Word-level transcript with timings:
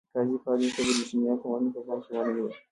قاضي 0.45 0.67
کالینز 0.75 0.97
د 0.97 0.97
برېټانیا 0.97 1.33
قوانین 1.41 1.71
په 1.75 1.79
پام 1.87 1.99
کې 2.03 2.11
ونه 2.13 2.31
نیول. 2.35 2.53